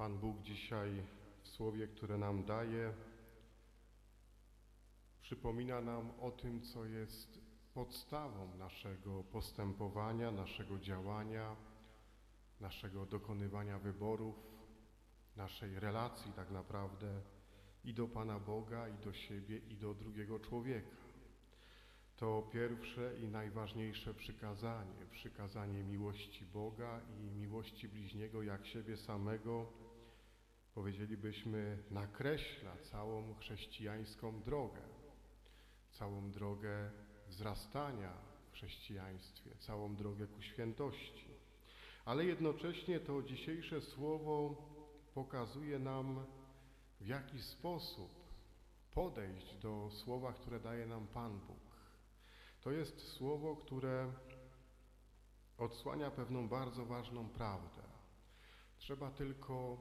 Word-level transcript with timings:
Pan 0.00 0.18
Bóg 0.18 0.42
dzisiaj 0.42 1.02
w 1.42 1.48
słowie, 1.48 1.88
które 1.88 2.18
nam 2.18 2.44
daje, 2.44 2.94
przypomina 5.22 5.80
nam 5.80 6.10
o 6.20 6.30
tym, 6.30 6.62
co 6.62 6.84
jest 6.84 7.40
podstawą 7.74 8.56
naszego 8.58 9.24
postępowania, 9.24 10.30
naszego 10.30 10.78
działania, 10.78 11.56
naszego 12.60 13.06
dokonywania 13.06 13.78
wyborów, 13.78 14.34
naszej 15.36 15.80
relacji 15.80 16.32
tak 16.32 16.50
naprawdę 16.50 17.20
i 17.84 17.94
do 17.94 18.08
Pana 18.08 18.38
Boga, 18.38 18.88
i 18.88 19.04
do 19.04 19.12
siebie, 19.12 19.58
i 19.58 19.76
do 19.76 19.94
drugiego 19.94 20.40
człowieka. 20.40 20.96
To 22.16 22.48
pierwsze 22.52 23.18
i 23.18 23.28
najważniejsze 23.28 24.14
przykazanie, 24.14 25.06
przykazanie 25.10 25.84
miłości 25.84 26.46
Boga 26.46 27.00
i 27.18 27.30
miłości 27.30 27.88
bliźniego 27.88 28.42
jak 28.42 28.66
siebie 28.66 28.96
samego, 28.96 29.66
powiedzielibyśmy, 30.74 31.82
nakreśla 31.90 32.76
całą 32.76 33.34
chrześcijańską 33.34 34.42
drogę, 34.42 34.82
całą 35.90 36.30
drogę 36.30 36.90
wzrastania 37.28 38.12
w 38.50 38.52
chrześcijaństwie, 38.52 39.50
całą 39.58 39.96
drogę 39.96 40.26
ku 40.26 40.42
świętości. 40.42 41.30
Ale 42.04 42.24
jednocześnie 42.24 43.00
to 43.00 43.22
dzisiejsze 43.22 43.80
słowo 43.80 44.56
pokazuje 45.14 45.78
nam, 45.78 46.26
w 47.00 47.06
jaki 47.06 47.42
sposób 47.42 48.10
podejść 48.90 49.56
do 49.56 49.90
słowa, 49.90 50.32
które 50.32 50.60
daje 50.60 50.86
nam 50.86 51.06
Pan 51.06 51.40
Bóg. 51.40 51.70
To 52.60 52.70
jest 52.70 53.08
słowo, 53.08 53.56
które 53.56 54.12
odsłania 55.58 56.10
pewną 56.10 56.48
bardzo 56.48 56.86
ważną 56.86 57.28
prawdę. 57.28 57.82
Trzeba 58.78 59.10
tylko 59.10 59.76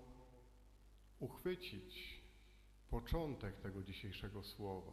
uchwycić 1.20 2.22
początek 2.90 3.60
tego 3.60 3.84
dzisiejszego 3.84 4.44
słowa. 4.44 4.92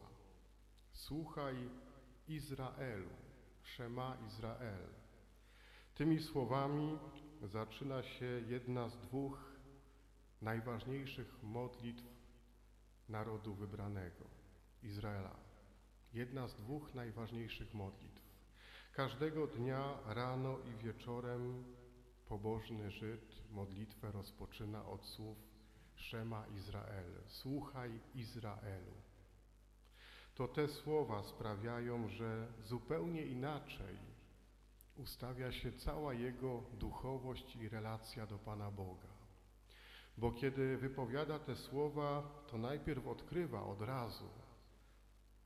Słuchaj 0.92 1.56
Izraelu, 2.28 3.10
Szema 3.62 4.16
Izrael. 4.26 4.88
Tymi 5.94 6.20
słowami 6.20 6.98
zaczyna 7.42 8.02
się 8.02 8.42
jedna 8.48 8.88
z 8.88 8.98
dwóch 8.98 9.52
najważniejszych 10.42 11.42
modlitw 11.42 12.04
narodu 13.08 13.54
wybranego, 13.54 14.24
Izraela. 14.82 15.36
Jedna 16.12 16.48
z 16.48 16.54
dwóch 16.54 16.94
najważniejszych 16.94 17.74
modlitw. 17.74 18.22
Każdego 18.92 19.46
dnia 19.46 19.98
rano 20.06 20.58
i 20.58 20.84
wieczorem 20.84 21.64
pobożny 22.26 22.90
Żyd 22.90 23.50
modlitwę 23.50 24.12
rozpoczyna 24.12 24.86
od 24.86 25.04
słów 25.04 25.55
Szema 25.96 26.46
Izrael, 26.46 27.12
słuchaj 27.26 28.00
Izraelu. 28.14 28.92
To 30.34 30.48
te 30.48 30.68
słowa 30.68 31.22
sprawiają, 31.22 32.08
że 32.08 32.46
zupełnie 32.64 33.22
inaczej 33.22 33.96
ustawia 34.96 35.52
się 35.52 35.72
cała 35.72 36.14
jego 36.14 36.62
duchowość 36.78 37.56
i 37.56 37.68
relacja 37.68 38.26
do 38.26 38.38
Pana 38.38 38.70
Boga. 38.70 39.08
Bo 40.18 40.32
kiedy 40.32 40.76
wypowiada 40.76 41.38
te 41.38 41.56
słowa, 41.56 42.22
to 42.46 42.58
najpierw 42.58 43.06
odkrywa 43.06 43.62
od 43.62 43.82
razu, 43.82 44.28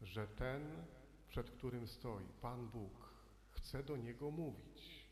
że 0.03 0.27
ten, 0.27 0.85
przed 1.29 1.51
którym 1.51 1.89
stoi, 1.89 2.27
Pan 2.41 2.69
Bóg, 2.69 3.15
chce 3.51 3.83
do 3.83 3.97
niego 3.97 4.31
mówić, 4.31 5.07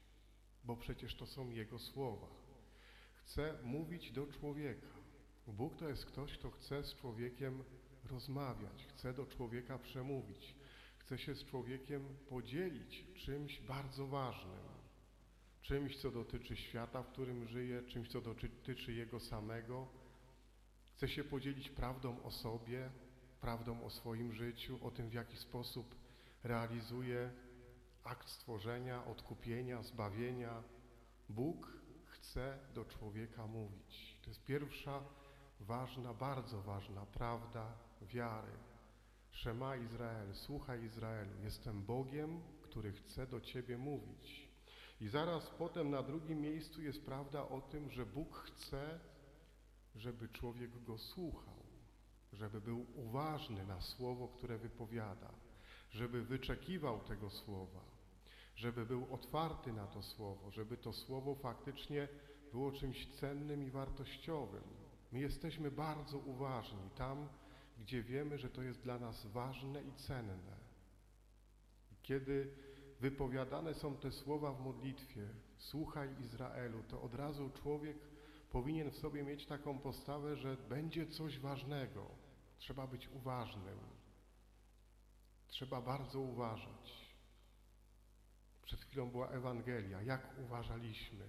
bo 0.64 0.76
przecież 0.76 1.14
to 1.14 1.26
są 1.26 1.50
Jego 1.50 1.78
słowa. 1.78 2.26
Chce 3.14 3.58
mówić 3.62 4.12
do 4.12 4.26
człowieka. 4.26 4.97
Bóg 5.52 5.76
to 5.76 5.88
jest 5.88 6.06
ktoś, 6.06 6.38
kto 6.38 6.50
chce 6.50 6.84
z 6.84 6.94
człowiekiem 6.94 7.64
rozmawiać, 8.10 8.86
chce 8.86 9.12
do 9.12 9.26
człowieka 9.26 9.78
przemówić, 9.78 10.54
chce 10.98 11.18
się 11.18 11.34
z 11.34 11.44
człowiekiem 11.44 12.04
podzielić 12.28 13.04
czymś 13.14 13.60
bardzo 13.60 14.06
ważnym, 14.06 14.68
czymś, 15.62 15.96
co 15.96 16.10
dotyczy 16.10 16.56
świata, 16.56 17.02
w 17.02 17.08
którym 17.12 17.46
żyje, 17.46 17.82
czymś, 17.82 18.08
co 18.08 18.20
dotyczy 18.20 18.92
Jego 18.92 19.20
samego. 19.20 19.88
Chce 20.96 21.08
się 21.08 21.24
podzielić 21.24 21.70
prawdą 21.70 22.22
o 22.22 22.30
sobie, 22.30 22.90
prawdą 23.40 23.84
o 23.84 23.90
swoim 23.90 24.32
życiu, 24.32 24.78
o 24.82 24.90
tym, 24.90 25.08
w 25.08 25.12
jaki 25.12 25.36
sposób 25.36 25.94
realizuje 26.42 27.30
akt 28.04 28.28
stworzenia, 28.28 29.04
odkupienia, 29.04 29.82
zbawienia. 29.82 30.62
Bóg 31.28 31.72
chce 32.04 32.58
do 32.74 32.84
człowieka 32.84 33.46
mówić. 33.46 34.18
To 34.22 34.30
jest 34.30 34.44
pierwsza 34.44 35.02
ważna, 35.60 36.14
bardzo 36.14 36.62
ważna 36.62 37.06
prawda 37.06 37.72
wiary. 38.02 38.52
Szema 39.30 39.76
Izrael, 39.76 40.34
słuchaj 40.34 40.84
Izraelu, 40.84 41.30
jestem 41.44 41.82
Bogiem, 41.82 42.40
który 42.62 42.92
chce 42.92 43.26
do 43.26 43.40
Ciebie 43.40 43.78
mówić. 43.78 44.48
I 45.00 45.08
zaraz 45.08 45.50
potem 45.58 45.90
na 45.90 46.02
drugim 46.02 46.40
miejscu 46.40 46.82
jest 46.82 47.04
prawda 47.04 47.48
o 47.48 47.60
tym, 47.60 47.90
że 47.90 48.06
Bóg 48.06 48.34
chce, 48.36 49.00
żeby 49.94 50.28
człowiek 50.28 50.84
Go 50.84 50.98
słuchał, 50.98 51.62
żeby 52.32 52.60
był 52.60 52.86
uważny 52.94 53.66
na 53.66 53.80
słowo, 53.80 54.28
które 54.28 54.58
wypowiada, 54.58 55.32
żeby 55.90 56.22
wyczekiwał 56.22 57.00
tego 57.00 57.30
słowa, 57.30 57.80
żeby 58.56 58.86
był 58.86 59.14
otwarty 59.14 59.72
na 59.72 59.86
to 59.86 60.02
słowo, 60.02 60.50
żeby 60.50 60.76
to 60.76 60.92
słowo 60.92 61.34
faktycznie 61.34 62.08
było 62.52 62.72
czymś 62.72 63.06
cennym 63.20 63.62
i 63.66 63.70
wartościowym. 63.70 64.77
My 65.12 65.20
jesteśmy 65.20 65.70
bardzo 65.70 66.18
uważni 66.18 66.90
tam, 66.96 67.28
gdzie 67.78 68.02
wiemy, 68.02 68.38
że 68.38 68.50
to 68.50 68.62
jest 68.62 68.80
dla 68.80 68.98
nas 68.98 69.26
ważne 69.26 69.82
i 69.82 69.92
cenne. 69.92 70.56
Kiedy 72.02 72.54
wypowiadane 73.00 73.74
są 73.74 73.96
te 73.96 74.12
słowa 74.12 74.52
w 74.52 74.60
modlitwie, 74.60 75.28
słuchaj 75.58 76.20
Izraelu, 76.20 76.82
to 76.82 77.02
od 77.02 77.14
razu 77.14 77.50
człowiek 77.50 77.96
powinien 78.50 78.90
w 78.90 78.96
sobie 78.96 79.22
mieć 79.22 79.46
taką 79.46 79.78
postawę, 79.78 80.36
że 80.36 80.56
będzie 80.56 81.06
coś 81.06 81.38
ważnego. 81.38 82.06
Trzeba 82.58 82.86
być 82.86 83.08
uważnym. 83.08 83.78
Trzeba 85.48 85.80
bardzo 85.80 86.20
uważać. 86.20 87.08
Przed 88.62 88.80
chwilą 88.80 89.10
była 89.10 89.28
Ewangelia. 89.28 90.02
Jak 90.02 90.38
uważaliśmy? 90.44 91.28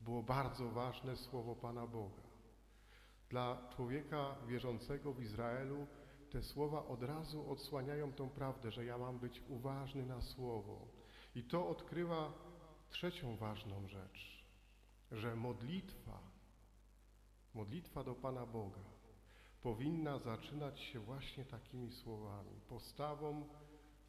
Było 0.00 0.22
bardzo 0.22 0.70
ważne 0.70 1.16
słowo 1.16 1.56
Pana 1.56 1.86
Boga. 1.86 2.25
Dla 3.36 3.68
człowieka 3.76 4.36
wierzącego 4.46 5.12
w 5.12 5.22
Izraelu 5.22 5.86
te 6.30 6.42
słowa 6.42 6.86
od 6.86 7.02
razu 7.02 7.50
odsłaniają 7.50 8.12
tą 8.12 8.30
prawdę, 8.30 8.70
że 8.70 8.84
ja 8.84 8.98
mam 8.98 9.18
być 9.18 9.42
uważny 9.48 10.06
na 10.06 10.20
słowo. 10.20 10.88
I 11.34 11.42
to 11.44 11.68
odkrywa 11.68 12.32
trzecią 12.90 13.36
ważną 13.36 13.88
rzecz, 13.88 14.44
że 15.12 15.36
modlitwa, 15.36 16.20
modlitwa 17.54 18.04
do 18.04 18.14
Pana 18.14 18.46
Boga 18.46 18.84
powinna 19.62 20.18
zaczynać 20.18 20.80
się 20.80 21.00
właśnie 21.00 21.44
takimi 21.44 21.92
słowami, 21.92 22.60
postawą 22.68 23.48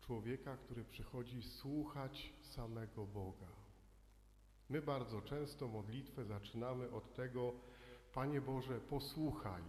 człowieka, 0.01 0.57
który 0.57 0.85
przychodzi 0.85 1.41
słuchać 1.41 2.33
samego 2.41 3.05
Boga. 3.05 3.51
My 4.69 4.81
bardzo 4.81 5.21
często 5.21 5.67
modlitwę 5.67 6.25
zaczynamy 6.25 6.91
od 6.91 7.13
tego, 7.13 7.53
Panie 8.13 8.41
Boże, 8.41 8.79
posłuchaj. 8.79 9.63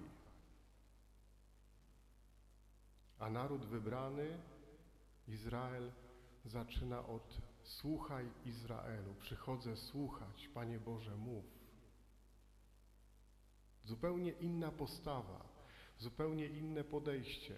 A 3.19 3.31
naród 3.31 3.65
wybrany, 3.65 4.38
Izrael, 5.28 5.93
zaczyna 6.44 7.06
od 7.06 7.41
słuchaj 7.62 8.31
Izraelu. 8.44 9.15
Przychodzę 9.21 9.76
słuchać, 9.76 10.49
Panie 10.54 10.78
Boże, 10.78 11.16
mów. 11.16 11.44
Zupełnie 13.84 14.32
inna 14.32 14.70
postawa, 14.70 15.49
zupełnie 15.99 16.46
inne 16.46 16.85
podejście. 16.85 17.55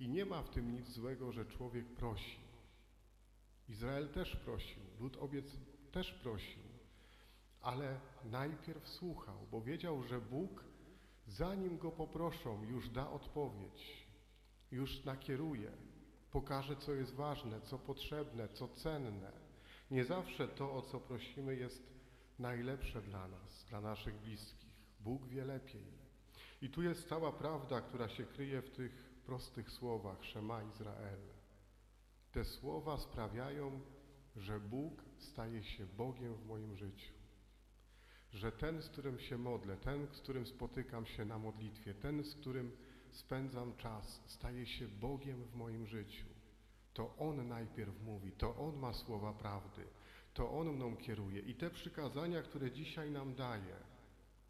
I 0.00 0.08
nie 0.08 0.24
ma 0.24 0.42
w 0.42 0.50
tym 0.50 0.72
nic 0.72 0.88
złego, 0.88 1.32
że 1.32 1.46
człowiek 1.46 1.86
prosi. 1.86 2.38
Izrael 3.68 4.08
też 4.08 4.36
prosił, 4.36 4.82
lud 5.00 5.16
obiec 5.16 5.46
też 5.92 6.12
prosił 6.12 6.67
ale 7.68 8.00
najpierw 8.24 8.88
słuchał, 8.88 9.46
bo 9.50 9.60
wiedział, 9.60 10.02
że 10.02 10.20
Bóg, 10.20 10.64
zanim 11.26 11.78
go 11.78 11.90
poproszą, 11.90 12.64
już 12.64 12.88
da 12.88 13.10
odpowiedź, 13.10 14.06
już 14.70 15.04
nakieruje, 15.04 15.72
pokaże, 16.30 16.76
co 16.76 16.94
jest 16.94 17.14
ważne, 17.14 17.60
co 17.60 17.78
potrzebne, 17.78 18.48
co 18.48 18.68
cenne. 18.68 19.32
Nie 19.90 20.04
zawsze 20.04 20.48
to, 20.48 20.72
o 20.72 20.82
co 20.82 21.00
prosimy, 21.00 21.56
jest 21.56 21.82
najlepsze 22.38 23.02
dla 23.02 23.28
nas, 23.28 23.64
dla 23.64 23.80
naszych 23.80 24.14
bliskich. 24.14 24.74
Bóg 25.00 25.26
wie 25.26 25.44
lepiej. 25.44 25.84
I 26.62 26.70
tu 26.70 26.82
jest 26.82 27.08
cała 27.08 27.32
prawda, 27.32 27.80
która 27.80 28.08
się 28.08 28.24
kryje 28.24 28.62
w 28.62 28.70
tych 28.70 29.20
prostych 29.26 29.70
słowach 29.70 30.24
Szema 30.24 30.62
Izrael. 30.62 31.20
Te 32.32 32.44
słowa 32.44 32.98
sprawiają, 32.98 33.80
że 34.36 34.60
Bóg 34.60 35.04
staje 35.18 35.64
się 35.64 35.86
Bogiem 35.86 36.34
w 36.34 36.46
moim 36.46 36.76
życiu. 36.76 37.17
Że 38.32 38.52
ten, 38.52 38.82
z 38.82 38.88
którym 38.88 39.18
się 39.18 39.38
modlę, 39.38 39.76
ten, 39.76 40.06
z 40.12 40.20
którym 40.20 40.46
spotykam 40.46 41.06
się 41.06 41.24
na 41.24 41.38
modlitwie, 41.38 41.94
ten, 41.94 42.24
z 42.24 42.34
którym 42.34 42.72
spędzam 43.10 43.76
czas, 43.76 44.22
staje 44.26 44.66
się 44.66 44.88
Bogiem 44.88 45.44
w 45.44 45.54
moim 45.54 45.86
życiu. 45.86 46.26
To 46.94 47.16
On 47.16 47.48
najpierw 47.48 48.02
mówi, 48.02 48.32
to 48.32 48.56
On 48.56 48.76
ma 48.76 48.92
słowa 48.92 49.32
prawdy, 49.32 49.84
to 50.34 50.50
On 50.50 50.68
mną 50.68 50.96
kieruje. 50.96 51.40
I 51.40 51.54
te 51.54 51.70
przykazania, 51.70 52.42
które 52.42 52.70
dzisiaj 52.70 53.10
nam 53.10 53.34
daje, 53.34 53.76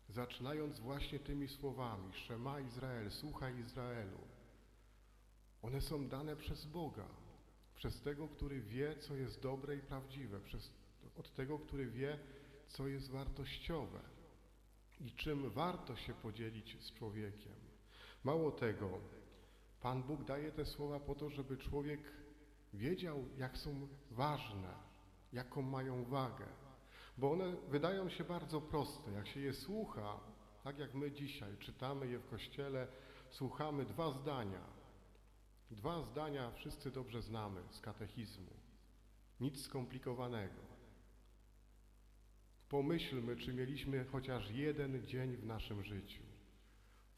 zaczynając 0.08 0.80
właśnie 0.80 1.18
tymi 1.18 1.48
słowami, 1.48 2.12
Szema 2.12 2.60
Izrael, 2.60 3.10
słuchaj 3.10 3.58
Izraelu, 3.58 4.18
one 5.62 5.80
są 5.80 6.08
dane 6.08 6.36
przez 6.36 6.66
Boga, 6.66 7.08
przez 7.74 8.00
tego, 8.00 8.28
który 8.28 8.60
wie, 8.60 8.96
co 8.96 9.14
jest 9.14 9.42
dobre 9.42 9.76
i 9.76 9.80
prawdziwe, 9.80 10.40
przez, 10.40 10.72
od 11.16 11.34
tego, 11.34 11.58
który 11.58 11.86
wie, 11.86 12.18
co 12.68 12.88
jest 12.88 13.10
wartościowe 13.10 14.00
i 15.00 15.12
czym 15.12 15.50
warto 15.50 15.96
się 15.96 16.14
podzielić 16.14 16.76
z 16.80 16.92
człowiekiem. 16.94 17.54
Mało 18.24 18.50
tego, 18.50 18.90
Pan 19.80 20.02
Bóg 20.02 20.24
daje 20.24 20.52
te 20.52 20.66
słowa 20.66 21.00
po 21.00 21.14
to, 21.14 21.30
żeby 21.30 21.56
człowiek 21.56 22.00
wiedział, 22.74 23.24
jak 23.36 23.58
są 23.58 23.88
ważne, 24.10 24.74
jaką 25.32 25.62
mają 25.62 26.04
wagę, 26.04 26.46
bo 27.18 27.32
one 27.32 27.56
wydają 27.68 28.08
się 28.08 28.24
bardzo 28.24 28.60
proste. 28.60 29.12
Jak 29.12 29.26
się 29.26 29.40
je 29.40 29.52
słucha, 29.52 30.20
tak 30.64 30.78
jak 30.78 30.94
my 30.94 31.12
dzisiaj 31.12 31.56
czytamy 31.58 32.06
je 32.06 32.18
w 32.18 32.26
kościele, 32.26 32.88
słuchamy 33.30 33.84
dwa 33.84 34.10
zdania. 34.10 34.78
Dwa 35.70 36.02
zdania 36.02 36.50
wszyscy 36.50 36.90
dobrze 36.90 37.22
znamy 37.22 37.62
z 37.70 37.80
katechizmu. 37.80 38.50
Nic 39.40 39.60
skomplikowanego. 39.60 40.77
Pomyślmy, 42.68 43.36
czy 43.36 43.54
mieliśmy 43.54 44.04
chociaż 44.04 44.50
jeden 44.50 45.06
dzień 45.06 45.36
w 45.36 45.44
naszym 45.46 45.84
życiu, 45.84 46.22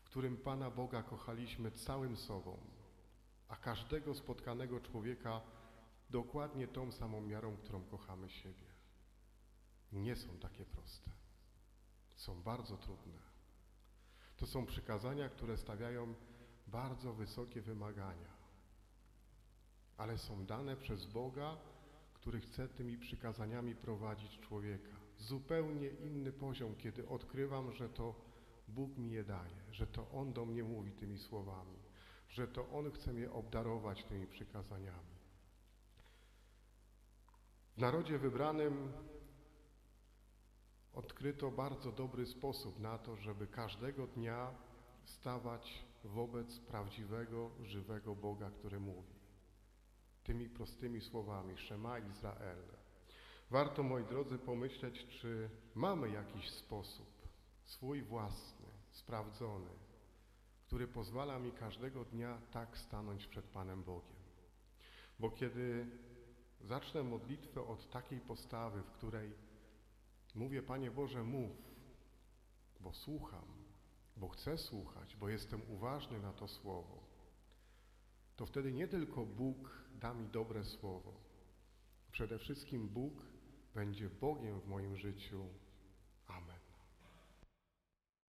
w 0.00 0.04
którym 0.04 0.36
Pana 0.36 0.70
Boga 0.70 1.02
kochaliśmy 1.02 1.70
całym 1.70 2.16
sobą, 2.16 2.58
a 3.48 3.56
każdego 3.56 4.14
spotkanego 4.14 4.80
człowieka 4.80 5.40
dokładnie 6.10 6.68
tą 6.68 6.92
samą 6.92 7.20
miarą, 7.20 7.56
którą 7.56 7.84
kochamy 7.84 8.30
siebie. 8.30 8.66
Nie 9.92 10.16
są 10.16 10.38
takie 10.38 10.64
proste. 10.64 11.10
Są 12.16 12.42
bardzo 12.42 12.76
trudne. 12.76 13.18
To 14.36 14.46
są 14.46 14.66
przykazania, 14.66 15.28
które 15.28 15.56
stawiają 15.56 16.14
bardzo 16.66 17.12
wysokie 17.12 17.60
wymagania, 17.60 18.30
ale 19.96 20.18
są 20.18 20.46
dane 20.46 20.76
przez 20.76 21.06
Boga, 21.06 21.56
który 22.14 22.40
chce 22.40 22.68
tymi 22.68 22.98
przykazaniami 22.98 23.74
prowadzić 23.74 24.38
człowieka. 24.38 24.99
Zupełnie 25.20 25.88
inny 25.88 26.32
poziom, 26.32 26.76
kiedy 26.76 27.08
odkrywam, 27.08 27.72
że 27.72 27.88
to 27.88 28.14
Bóg 28.68 28.96
mi 28.96 29.10
je 29.10 29.24
daje, 29.24 29.62
że 29.72 29.86
to 29.86 30.10
On 30.10 30.32
do 30.32 30.46
mnie 30.46 30.64
mówi 30.64 30.92
tymi 30.92 31.18
słowami, 31.18 31.78
że 32.28 32.48
to 32.48 32.70
On 32.70 32.90
chce 32.90 33.12
mnie 33.12 33.30
obdarować 33.30 34.04
tymi 34.04 34.26
przykazaniami. 34.26 35.20
W 37.76 37.80
narodzie 37.80 38.18
wybranym 38.18 38.92
odkryto 40.92 41.50
bardzo 41.50 41.92
dobry 41.92 42.26
sposób 42.26 42.78
na 42.80 42.98
to, 42.98 43.16
żeby 43.16 43.46
każdego 43.46 44.06
dnia 44.06 44.54
stawać 45.04 45.84
wobec 46.04 46.58
prawdziwego, 46.58 47.50
żywego 47.62 48.14
Boga, 48.14 48.50
który 48.50 48.80
mówi. 48.80 49.14
Tymi 50.24 50.48
prostymi 50.48 51.00
słowami, 51.00 51.56
Szema 51.56 51.98
Izrael. 51.98 52.62
Warto, 53.50 53.82
moi 53.82 54.04
drodzy, 54.04 54.38
pomyśleć, 54.38 55.06
czy 55.06 55.50
mamy 55.74 56.10
jakiś 56.10 56.50
sposób, 56.50 57.06
swój 57.64 58.02
własny, 58.02 58.66
sprawdzony, 58.90 59.70
który 60.66 60.88
pozwala 60.88 61.38
mi 61.38 61.52
każdego 61.52 62.04
dnia 62.04 62.38
tak 62.52 62.78
stanąć 62.78 63.26
przed 63.26 63.44
Panem 63.44 63.82
Bogiem. 63.82 64.16
Bo 65.18 65.30
kiedy 65.30 65.86
zacznę 66.60 67.02
modlitwę 67.02 67.66
od 67.66 67.90
takiej 67.90 68.20
postawy, 68.20 68.82
w 68.82 68.90
której 68.90 69.32
mówię, 70.34 70.62
Panie 70.62 70.90
Boże, 70.90 71.22
mów, 71.22 71.56
bo 72.80 72.92
słucham, 72.92 73.46
bo 74.16 74.28
chcę 74.28 74.58
słuchać, 74.58 75.16
bo 75.16 75.28
jestem 75.28 75.62
uważny 75.68 76.20
na 76.20 76.32
to 76.32 76.48
słowo, 76.48 76.98
to 78.36 78.46
wtedy 78.46 78.72
nie 78.72 78.88
tylko 78.88 79.26
Bóg 79.26 79.70
da 80.00 80.14
mi 80.14 80.28
dobre 80.28 80.64
słowo, 80.64 81.12
przede 82.12 82.38
wszystkim 82.38 82.88
Bóg 82.88 83.29
będzie 83.74 84.10
Bogiem 84.10 84.60
w 84.60 84.66
moim 84.66 84.96
życiu 84.96 85.44